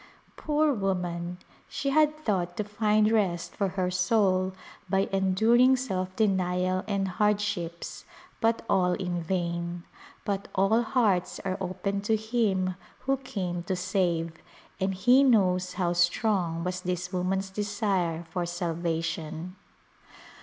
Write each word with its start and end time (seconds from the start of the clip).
Poor 0.35 0.73
woman! 0.73 1.37
she 1.69 1.91
had 1.91 2.17
thought 2.17 2.57
to 2.57 2.63
find 2.63 3.11
rest 3.11 3.55
for 3.55 3.67
her 3.67 3.91
soul 3.91 4.51
by 4.89 5.07
enduring 5.13 5.75
self 5.75 6.15
denial 6.15 6.83
and 6.87 7.07
hardships, 7.07 8.03
but 8.39 8.65
all 8.67 8.93
in 8.93 9.21
vain. 9.21 9.83
But 10.25 10.47
all 10.55 10.81
hearts 10.81 11.39
are 11.45 11.55
open 11.61 12.01
to 12.01 12.15
Him 12.15 12.73
who 13.01 13.17
came 13.17 13.61
to 13.65 13.75
save, 13.75 14.37
and 14.79 14.95
He 14.95 15.23
knows 15.23 15.73
how 15.73 15.93
strong 15.93 16.63
was 16.63 16.81
this 16.81 17.13
woman's 17.13 17.51
desire 17.51 18.23
for 18.31 18.43
salvation. 18.47 19.55